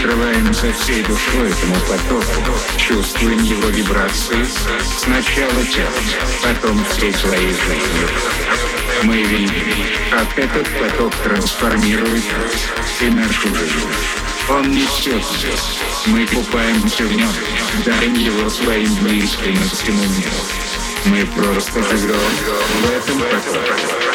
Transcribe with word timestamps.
открываемся 0.00 0.72
всей 0.72 1.02
душой 1.02 1.50
этому 1.50 1.74
потоку, 1.80 2.58
чувствуем 2.78 3.42
его 3.42 3.68
вибрации, 3.68 4.46
сначала 4.98 5.62
телом, 5.66 5.92
потом 6.42 6.84
всей 6.86 7.12
своей 7.12 7.48
жизнью. 7.48 8.08
Мы 9.02 9.16
видим, 9.22 9.74
как 10.10 10.38
этот 10.38 10.66
поток 10.78 11.14
трансформирует 11.22 12.24
и 13.02 13.10
нашу 13.10 13.48
жизнь. 13.48 13.88
Он 14.48 14.70
несет 14.70 15.22
здесь. 15.22 15.78
Мы 16.06 16.26
купаемся 16.26 17.04
в 17.04 17.12
нем, 17.12 17.30
дарим 17.84 18.14
его 18.14 18.48
своим 18.48 18.94
близким 19.02 19.52
и 19.52 19.68
всему 19.68 20.02
миру. 20.02 20.30
Мы 21.04 21.26
просто 21.26 21.82
живем 21.82 22.16
в 22.16 22.90
этом 22.90 23.20
потоке. 23.20 24.09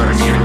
Sorry, 0.00 0.39